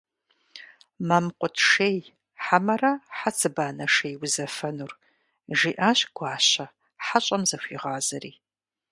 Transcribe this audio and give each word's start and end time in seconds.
«Мэмкъут 1.07 1.55
шей, 1.69 1.97
хьэмэрэ 2.43 2.91
хьэцыбанэ 3.17 3.85
шей 3.93 4.15
узэфэнур?»- 4.23 4.91
жиӏащ 5.59 5.99
Гуащэ, 6.15 6.65
хьэщӏэм 7.05 7.41
зыхуигъазэри. 7.49 8.33